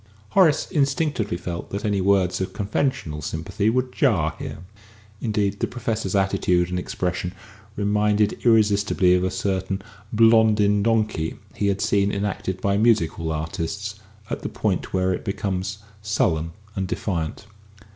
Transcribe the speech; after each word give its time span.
Horace 0.29 0.65
instinctively 0.71 1.37
felt 1.37 1.69
that 1.69 1.85
any 1.85 2.01
words 2.01 2.41
of 2.41 2.53
conventional 2.53 3.21
sympathy 3.21 3.69
would 3.69 3.93
jar 3.93 4.33
here; 4.39 4.63
indeed, 5.21 5.59
the 5.59 5.67
Professor's 5.67 6.15
attitude 6.15 6.71
and 6.71 6.79
expression 6.79 7.33
reminded 7.75 8.31
him 8.33 8.39
irresistibly 8.45 9.13
of 9.13 9.23
a 9.23 9.29
certain 9.29 9.79
"Blondin 10.11 10.81
Donkey" 10.81 11.37
he 11.53 11.67
had 11.67 11.81
seen 11.81 12.11
enacted 12.11 12.59
by 12.61 12.77
music 12.77 13.11
hall 13.11 13.31
artists, 13.31 13.93
at 14.31 14.41
the 14.41 14.49
point 14.49 14.91
where 14.91 15.13
it 15.13 15.23
becomes 15.23 15.77
sullen 16.01 16.53
and 16.75 16.87
defiant. 16.87 17.45